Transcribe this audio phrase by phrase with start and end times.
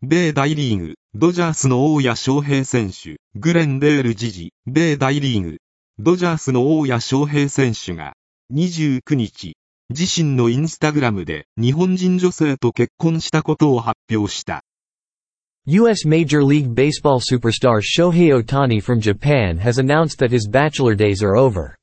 [0.00, 5.56] 米大リーグ、ドジャースの大谷翔平選手、グレンデール知事、米大リーグ、
[5.98, 8.12] ドジャースの大谷翔平選手が、
[8.54, 9.56] 29日、
[9.90, 14.62] 自身のインスタグラムで日本人女性と結婚したことを発表した。
[15.66, 16.06] U.S.
[16.06, 21.36] Major League Baseball superstar Shohei Otani from Japan has announced that his bachelor days are
[21.36, 21.74] over.